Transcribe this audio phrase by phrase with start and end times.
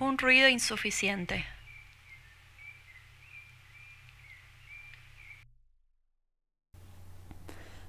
[0.00, 1.44] Un ruido insuficiente.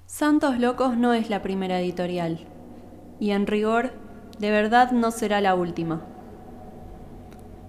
[0.04, 2.46] Santos Locos no es la primera editorial,
[3.18, 3.92] y en rigor,
[4.38, 6.06] de verdad no será la última.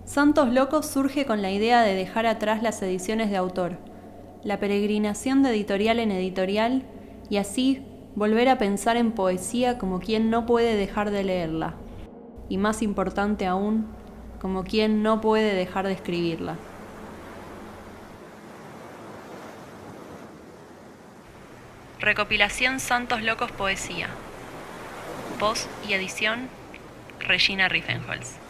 [0.04, 3.78] Santos Locos surge con la idea de dejar atrás las ediciones de autor,
[4.44, 6.84] la peregrinación de editorial en editorial,
[7.30, 11.76] y así volver a pensar en poesía como quien no puede dejar de leerla,
[12.50, 14.03] y más importante aún,
[14.44, 16.58] como quien no puede dejar de escribirla.
[22.02, 24.10] Recopilación Santos Locos Poesía.
[25.40, 26.50] Voz y edición
[27.22, 28.43] Regina Riffenholz.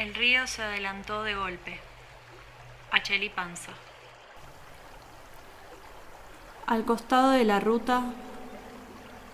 [0.00, 1.78] El río se adelantó de golpe.
[2.90, 3.72] Acheli Panza.
[6.66, 8.04] Al costado de la ruta,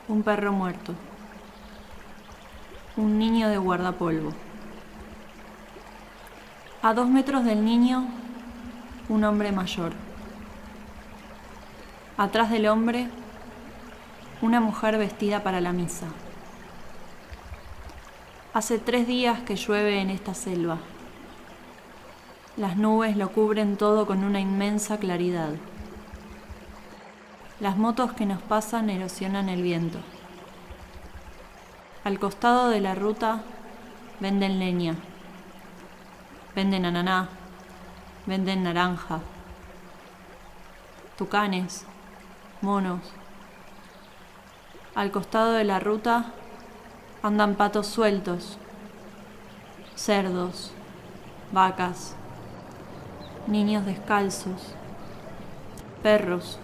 [0.09, 0.93] un perro muerto.
[2.97, 4.33] Un niño de guardapolvo.
[6.83, 8.05] A dos metros del niño,
[9.09, 9.93] un hombre mayor.
[12.17, 13.09] Atrás del hombre,
[14.43, 16.09] una mujer vestida para la misa.
[18.57, 20.79] Hace tres días que llueve en esta selva.
[22.57, 25.51] Las nubes lo cubren todo con una inmensa claridad.
[27.61, 29.99] Las motos que nos pasan erosionan el viento.
[32.03, 33.43] Al costado de la ruta
[34.21, 34.95] venden leña,
[36.55, 37.29] venden ananá,
[38.25, 39.21] venden naranja,
[41.19, 41.85] tucanes,
[42.63, 43.03] monos.
[44.95, 46.33] Al costado de la ruta
[47.27, 48.57] andan patos sueltos,
[49.97, 50.71] cerdos,
[51.51, 52.15] vacas,
[53.49, 54.75] niños descalzos,
[56.05, 56.61] perros,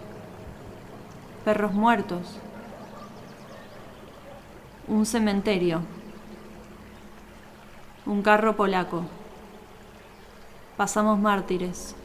[1.44, 2.38] perros muertos,
[4.86, 5.80] un cementerio,
[8.06, 9.02] un carro polaco,
[10.76, 11.96] pasamos mártires,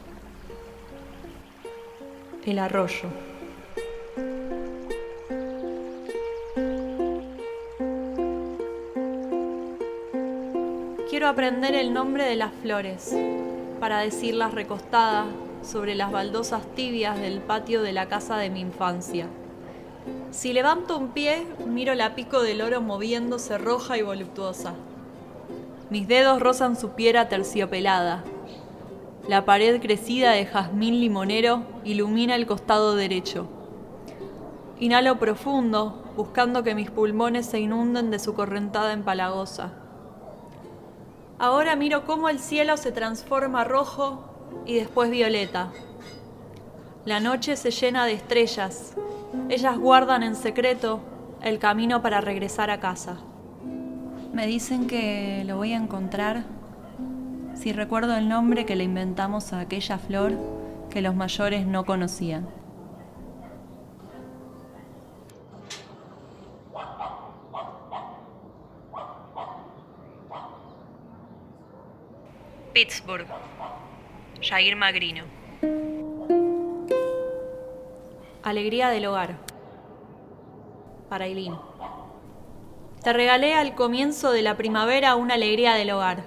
[2.44, 3.37] el arroyo.
[11.28, 13.14] Aprender el nombre de las flores
[13.80, 15.26] para decirlas recostadas
[15.60, 19.26] sobre las baldosas tibias del patio de la casa de mi infancia.
[20.30, 24.72] Si levanto un pie, miro la pico del oro moviéndose roja y voluptuosa.
[25.90, 28.24] Mis dedos rozan su piedra terciopelada.
[29.28, 33.46] La pared crecida de jazmín limonero ilumina el costado derecho.
[34.80, 39.74] Inhalo profundo, buscando que mis pulmones se inunden de su correntada empalagosa.
[41.40, 44.24] Ahora miro cómo el cielo se transforma rojo
[44.66, 45.70] y después violeta.
[47.04, 48.94] La noche se llena de estrellas.
[49.48, 51.00] Ellas guardan en secreto
[51.40, 53.18] el camino para regresar a casa.
[54.32, 56.42] Me dicen que lo voy a encontrar
[57.54, 60.32] si recuerdo el nombre que le inventamos a aquella flor
[60.90, 62.48] que los mayores no conocían.
[72.78, 73.26] Pittsburgh.
[74.40, 75.24] Jair Magrino.
[78.44, 79.34] Alegría del hogar.
[81.08, 81.56] Para Eileen.
[83.02, 86.22] Te regalé al comienzo de la primavera una alegría del hogar.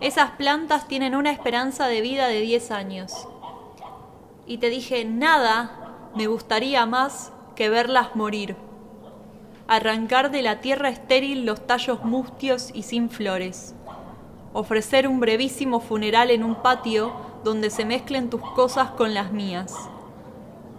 [0.00, 3.28] Esas plantas tienen una esperanza de vida de 10 años.
[4.48, 8.56] Y te dije, nada me gustaría más que verlas morir.
[9.68, 13.76] Arrancar de la tierra estéril los tallos mustios y sin flores
[14.52, 17.12] ofrecer un brevísimo funeral en un patio
[17.44, 19.74] donde se mezclen tus cosas con las mías.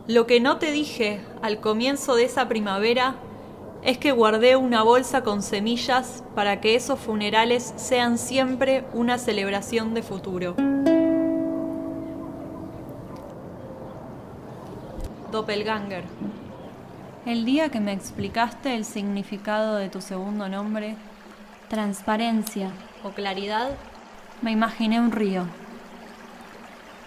[0.07, 3.15] Lo que no te dije al comienzo de esa primavera
[3.83, 9.93] es que guardé una bolsa con semillas para que esos funerales sean siempre una celebración
[9.93, 10.55] de futuro.
[15.31, 16.03] Doppelganger.
[17.25, 20.95] El día que me explicaste el significado de tu segundo nombre,
[21.69, 22.71] transparencia,
[23.03, 23.71] o claridad,
[24.41, 25.45] me imaginé un río.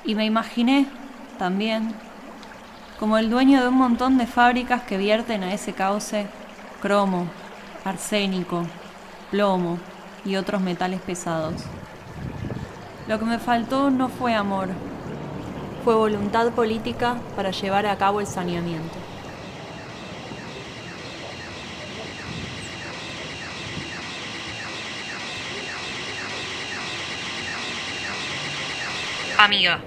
[0.05, 0.87] Y me imaginé
[1.39, 1.95] también
[3.01, 6.27] como el dueño de un montón de fábricas que vierten a ese cauce
[6.81, 7.27] cromo,
[7.85, 8.67] arsénico,
[9.31, 9.79] plomo
[10.25, 11.63] y otros metales pesados.
[13.09, 14.69] Lo que me faltó no fue amor,
[15.85, 19.06] fue voluntad política para llevar a cabo el saneamiento.
[29.38, 29.81] Amiga,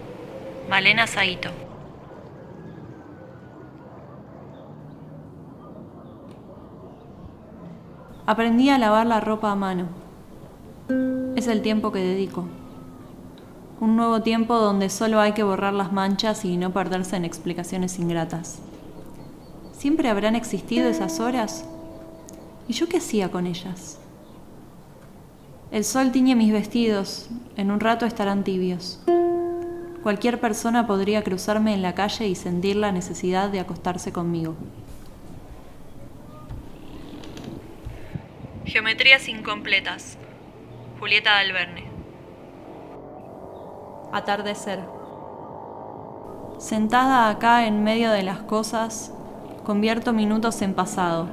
[0.70, 1.50] Malena Saito.
[8.28, 9.88] Aprendí a lavar la ropa a mano.
[11.36, 12.46] Es el tiempo que dedico.
[13.80, 17.98] Un nuevo tiempo donde solo hay que borrar las manchas y no perderse en explicaciones
[17.98, 18.60] ingratas.
[19.72, 21.66] ¿Siempre habrán existido esas horas?
[22.68, 23.98] ¿Y yo qué hacía con ellas?
[25.72, 29.00] El sol tiñe mis vestidos, en un rato estarán tibios.
[30.04, 34.56] Cualquier persona podría cruzarme en la calle y sentir la necesidad de acostarse conmigo.
[38.66, 40.18] Geometrías incompletas.
[41.00, 41.86] Julieta Dalverne.
[44.14, 44.80] Atardecer.
[46.60, 49.14] Sentada acá en medio de las cosas,
[49.64, 51.28] convierto minutos en pasado.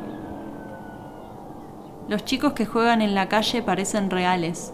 [2.09, 4.73] Los chicos que juegan en la calle parecen reales.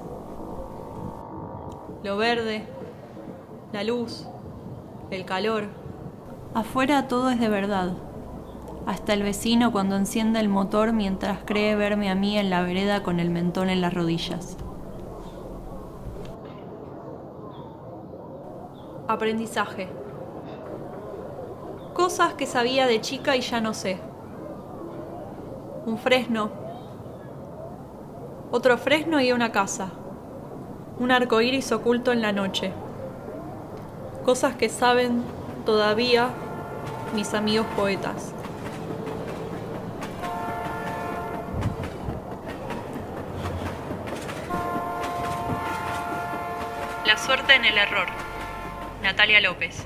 [2.03, 2.67] Lo verde,
[3.73, 4.27] la luz,
[5.11, 5.65] el calor.
[6.55, 7.95] Afuera todo es de verdad.
[8.87, 13.03] Hasta el vecino cuando enciende el motor mientras cree verme a mí en la vereda
[13.03, 14.59] con el mentón en las rodillas.
[19.09, 19.89] Aprendizaje.
[21.95, 23.99] Cosas que sabía de chica y ya no sé.
[25.87, 26.51] Un fresno.
[28.51, 29.93] Otro fresno y una casa.
[30.99, 32.73] Un arco iris oculto en la noche.
[34.25, 35.25] Cosas que saben
[35.67, 36.31] todavía
[37.13, 38.33] mis amigos poetas.
[47.05, 48.07] La suerte en el error.
[49.03, 49.85] Natalia López.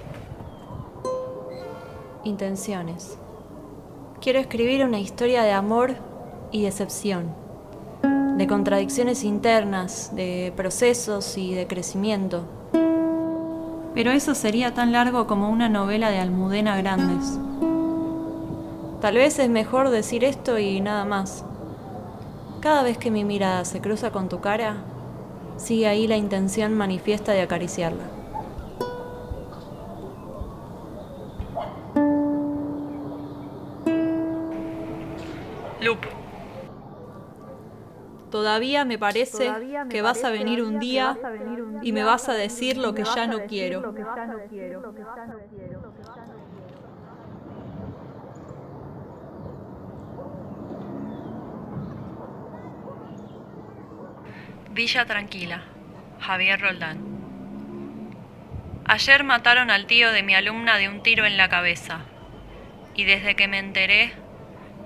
[2.25, 3.19] Intenciones.
[4.21, 5.95] Quiero escribir una historia de amor
[6.53, 7.35] y decepción,
[8.37, 12.56] de contradicciones internas, de procesos y de crecimiento.
[13.97, 17.39] Pero eso sería tan largo como una novela de Almudena Grandes.
[19.01, 21.47] Tal vez es mejor decir esto y nada más.
[22.61, 24.77] Cada vez que mi mirada se cruza con tu cara,
[25.57, 28.05] sigue ahí la intención manifiesta de acariciarla.
[35.81, 36.26] Loop.
[38.31, 39.53] Todavía me parece
[39.89, 41.19] que vas a venir un día
[41.83, 43.95] y me vas a decir lo que ya no quiero.
[54.73, 55.63] Villa Tranquila.
[56.21, 56.99] Javier Roldán.
[58.85, 62.01] Ayer mataron al tío de mi alumna de un tiro en la cabeza.
[62.95, 64.13] Y desde que me enteré,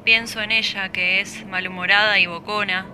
[0.04, 2.86] pienso en ella que es malhumorada y bocona,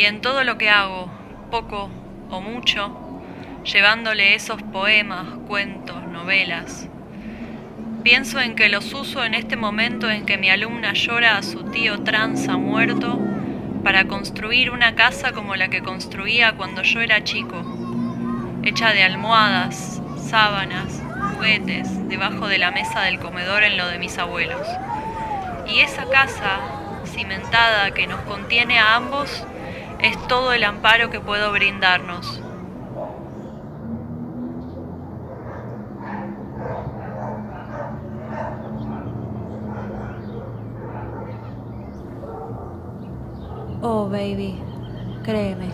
[0.00, 1.10] y en todo lo que hago,
[1.50, 1.90] poco
[2.30, 3.20] o mucho,
[3.64, 6.88] llevándole esos poemas, cuentos, novelas.
[8.02, 11.64] Pienso en que los uso en este momento en que mi alumna llora a su
[11.64, 13.20] tío tranza muerto
[13.84, 17.62] para construir una casa como la que construía cuando yo era chico,
[18.62, 21.02] hecha de almohadas, sábanas,
[21.34, 24.66] juguetes, debajo de la mesa del comedor en lo de mis abuelos.
[25.68, 26.58] Y esa casa,
[27.04, 29.44] cimentada, que nos contiene a ambos,
[30.02, 32.40] es todo el amparo que puedo brindarnos.
[43.82, 44.58] Oh, baby,
[45.22, 45.70] créeme,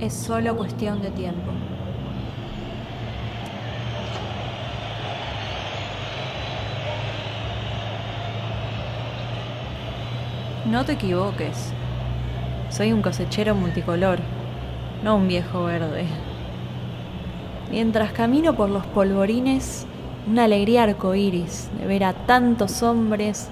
[0.00, 1.52] es solo cuestión de tiempo.
[10.64, 11.72] No te equivoques,
[12.76, 14.18] soy un cosechero multicolor,
[15.02, 16.04] no un viejo verde.
[17.70, 19.86] Mientras camino por los polvorines,
[20.28, 23.48] una alegría arcoíris de ver a tantos hombres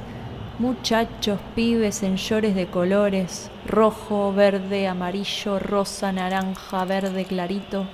[0.59, 7.87] Muchachos, pibes en llores de colores, rojo, verde, amarillo, rosa, naranja, verde clarito,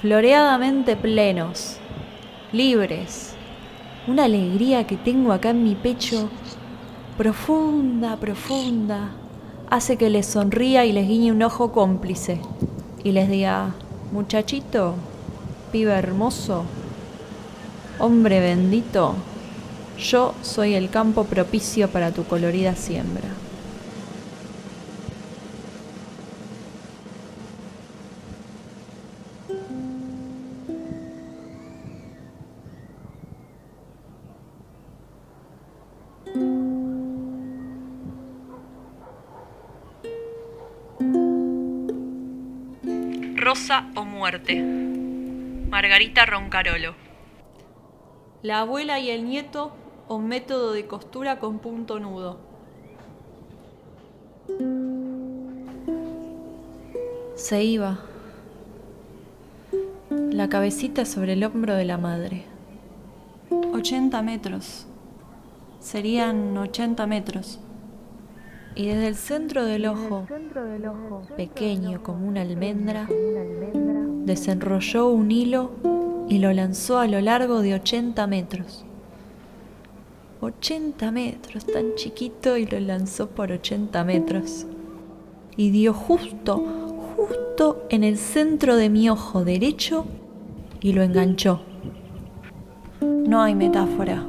[0.00, 1.76] floreadamente plenos,
[2.50, 3.36] libres.
[4.08, 6.28] Una alegría que tengo acá en mi pecho,
[7.16, 9.12] profunda, profunda,
[9.74, 12.38] hace que les sonría y les guiñe un ojo cómplice
[13.02, 13.74] y les diga,
[14.12, 14.94] muchachito,
[15.72, 16.64] pibe hermoso,
[17.98, 19.16] hombre bendito,
[19.98, 23.28] Yo soy el campo propicio para tu colorida siembra.
[43.54, 44.60] Rosa o muerte.
[45.70, 46.96] Margarita Roncarolo.
[48.42, 49.72] La abuela y el nieto
[50.08, 52.40] o método de costura con punto nudo.
[57.36, 58.00] Se iba.
[60.10, 62.46] La cabecita sobre el hombro de la madre.
[63.72, 64.88] 80 metros.
[65.78, 67.60] Serían 80 metros.
[68.76, 70.26] Y desde el centro del ojo,
[71.36, 73.08] pequeño como una almendra,
[74.24, 75.70] desenrolló un hilo
[76.28, 78.84] y lo lanzó a lo largo de 80 metros.
[80.40, 84.66] 80 metros, tan chiquito, y lo lanzó por 80 metros.
[85.56, 86.62] Y dio justo,
[87.16, 90.04] justo en el centro de mi ojo derecho
[90.80, 91.62] y lo enganchó.
[93.00, 94.26] No hay metáfora.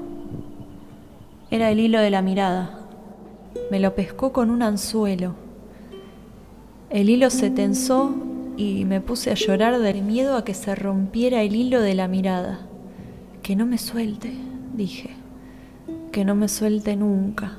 [1.50, 2.75] Era el hilo de la mirada.
[3.72, 5.36] Me lo pescó con un anzuelo.
[6.90, 8.16] El hilo se tensó
[8.58, 12.08] y me puse a llorar del miedo a que se rompiera el hilo de la
[12.08, 12.68] mirada.
[13.42, 14.34] Que no me suelte,
[14.74, 15.12] dije.
[16.12, 17.58] Que no me suelte nunca.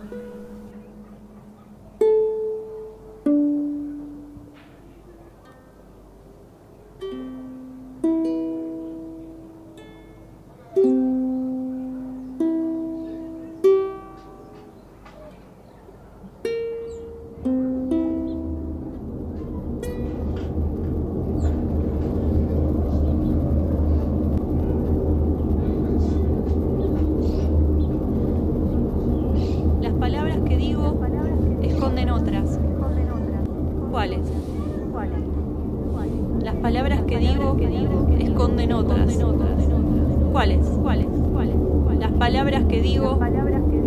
[42.80, 43.18] Digo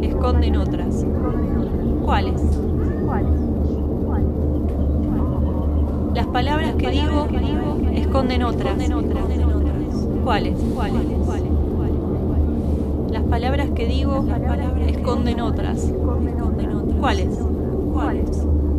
[0.02, 1.06] esconden otras.
[2.06, 2.42] ¿Cuáles?
[6.14, 7.28] Las palabras que digo
[7.94, 8.78] esconden otras.
[10.24, 10.56] ¿Cuáles?
[13.12, 14.26] Las palabras que digo
[14.88, 15.92] esconden otras.
[17.00, 17.40] ¿Cuáles?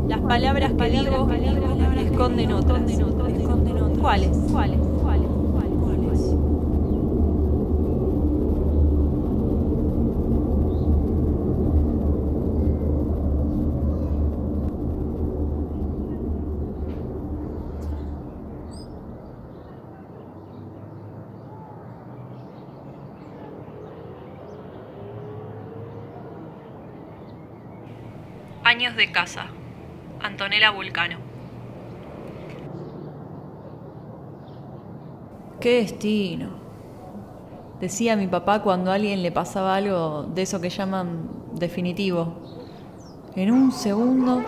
[0.09, 1.29] Las palabras que digo
[1.99, 3.01] esconden otras.
[4.01, 4.90] ¿Cuáles?
[28.81, 29.45] Años de casa.
[30.23, 31.19] Antonella Vulcano.
[35.61, 36.49] Qué destino.
[37.79, 42.33] Decía mi papá cuando a alguien le pasaba algo de eso que llaman definitivo.
[43.37, 44.43] En un segundo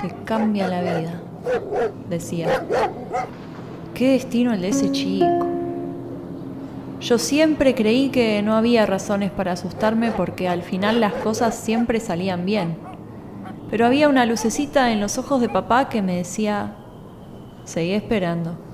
[0.00, 1.20] te cambia la vida,
[2.08, 2.64] decía.
[3.94, 5.44] Qué destino el de ese chico.
[7.00, 11.98] Yo siempre creí que no había razones para asustarme porque al final las cosas siempre
[11.98, 12.87] salían bien.
[13.70, 16.74] Pero había una lucecita en los ojos de papá que me decía,
[17.64, 18.68] seguí esperando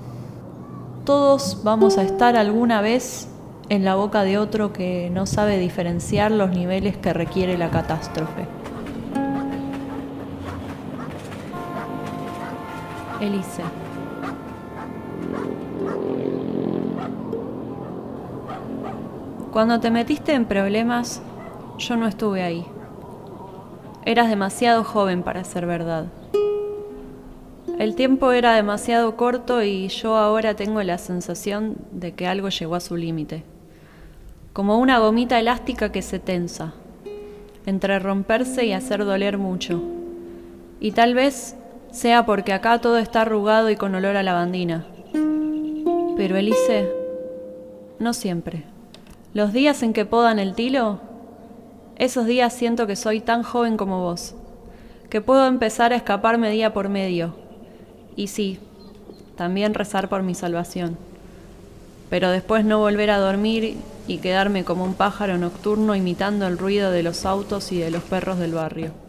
[1.05, 3.29] todos vamos a estar alguna vez
[3.69, 8.47] en la boca de otro que no sabe diferenciar los niveles que requiere la catástrofe.
[13.21, 13.63] Elise.
[19.51, 21.21] Cuando te metiste en problemas,
[21.77, 22.65] yo no estuve ahí.
[24.05, 26.05] Eras demasiado joven para ser verdad.
[27.79, 32.75] El tiempo era demasiado corto y yo ahora tengo la sensación de que algo llegó
[32.75, 33.43] a su límite,
[34.53, 36.75] como una gomita elástica que se tensa,
[37.65, 39.81] entre romperse y hacer doler mucho.
[40.79, 41.55] Y tal vez
[41.89, 44.85] sea porque acá todo está arrugado y con olor a lavandina.
[46.15, 46.91] Pero Elise,
[47.97, 48.65] no siempre.
[49.33, 50.99] Los días en que podan el tilo,
[51.97, 54.35] esos días siento que soy tan joven como vos,
[55.09, 57.35] que puedo empezar a escaparme día por medio
[58.15, 58.59] y sí,
[59.37, 60.97] también rezar por mi salvación,
[62.09, 66.91] pero después no volver a dormir y quedarme como un pájaro nocturno imitando el ruido
[66.91, 69.04] de los autos y de los perros del barrio.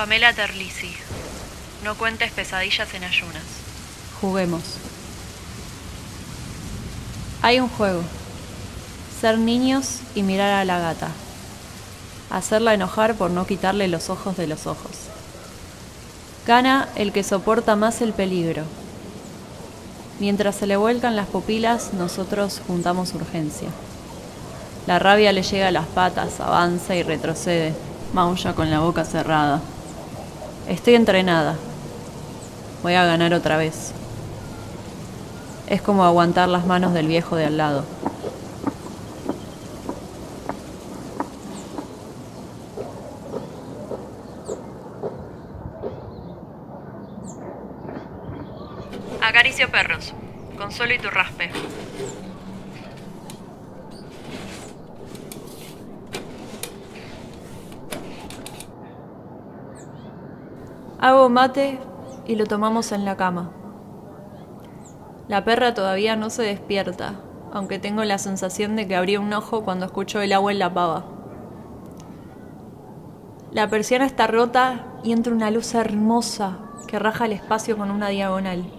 [0.00, 0.90] Pamela Terlisi.
[1.84, 3.42] No cuentes pesadillas en ayunas.
[4.18, 4.62] Juguemos.
[7.42, 8.00] Hay un juego.
[9.20, 11.08] Ser niños y mirar a la gata.
[12.30, 14.92] Hacerla enojar por no quitarle los ojos de los ojos.
[16.46, 18.64] Gana el que soporta más el peligro.
[20.18, 23.68] Mientras se le vuelcan las pupilas, nosotros juntamos urgencia.
[24.86, 27.74] La rabia le llega a las patas, avanza y retrocede,
[28.14, 29.60] maulla con la boca cerrada.
[30.70, 31.56] Estoy entrenada.
[32.84, 33.92] Voy a ganar otra vez.
[35.66, 37.84] Es como aguantar las manos del viejo de al lado.
[49.20, 50.14] Acaricio perros.
[50.56, 51.50] Consuelo y tu raspe.
[61.02, 61.78] Hago mate
[62.26, 63.52] y lo tomamos en la cama.
[65.28, 67.14] La perra todavía no se despierta,
[67.54, 70.74] aunque tengo la sensación de que abría un ojo cuando escucho el agua en la
[70.74, 71.06] pava.
[73.50, 78.08] La persiana está rota y entra una luz hermosa que raja el espacio con una
[78.08, 78.70] diagonal.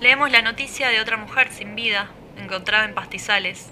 [0.00, 3.70] Leemos la noticia de otra mujer sin vida, encontrada en pastizales,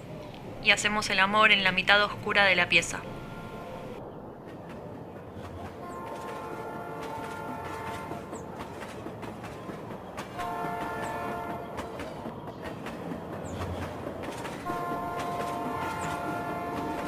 [0.64, 2.98] y hacemos el amor en la mitad oscura de la pieza.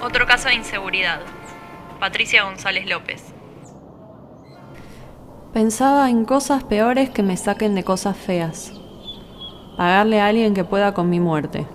[0.08, 1.20] Otro caso de inseguridad.
[2.00, 3.22] Patricia González López.
[5.52, 8.72] Pensaba en cosas peores que me saquen de cosas feas.
[9.76, 11.66] Pagarle a alguien que pueda con mi muerte.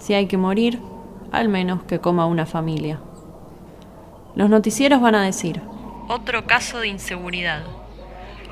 [0.00, 0.82] Si hay que morir,
[1.30, 2.98] al menos que coma una familia.
[4.34, 5.62] Los noticieros van a decir.
[6.08, 7.62] Otro caso de inseguridad.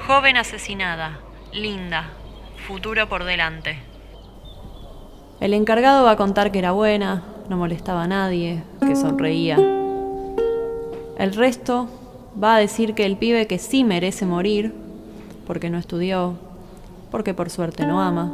[0.06, 1.18] Joven asesinada,
[1.52, 2.10] linda,
[2.68, 3.76] futuro por delante.
[5.40, 9.56] El encargado va a contar que era buena, no molestaba a nadie, que sonreía.
[9.56, 11.88] El resto
[12.42, 14.74] va a decir que el pibe que sí merece morir,
[15.46, 16.34] porque no estudió,
[17.10, 18.32] porque por suerte no ama,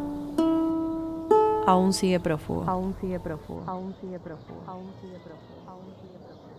[1.66, 2.64] aún sigue prófugo.
[2.66, 3.64] Aún sigue prófugo.
[3.66, 4.62] Aún sigue prófugo.
[4.66, 5.64] Aún sigue prófugo.
[5.68, 6.55] Aún sigue prófugo.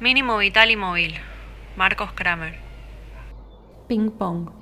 [0.00, 1.14] Mínimo vital y móvil.
[1.76, 2.54] Marcos Kramer.
[3.86, 4.59] Ping pong.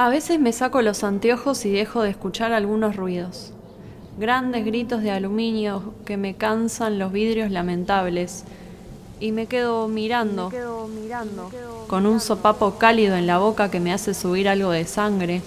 [0.00, 3.50] A veces me saco los anteojos y dejo de escuchar algunos ruidos.
[4.16, 8.44] Grandes gritos de aluminio que me cansan los vidrios lamentables.
[9.18, 10.52] Y me quedo mirando,
[11.88, 15.42] con un sopapo cálido en la boca que me hace subir algo de sangre,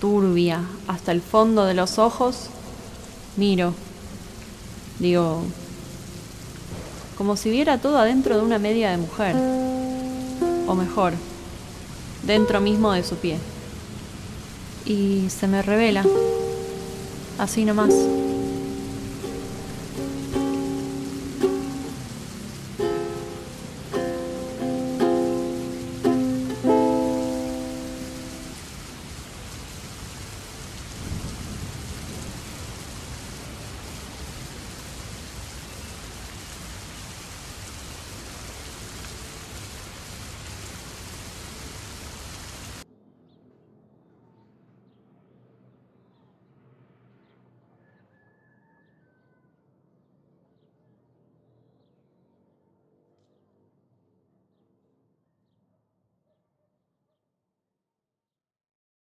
[0.00, 2.48] turbia, hasta el fondo de los ojos.
[3.36, 3.74] Miro.
[4.98, 5.42] Digo,
[7.18, 9.36] como si viera todo adentro de una media de mujer.
[10.66, 11.12] O mejor,
[12.22, 13.36] dentro mismo de su pie
[14.86, 16.04] y se me revela,
[17.38, 17.94] así nomás.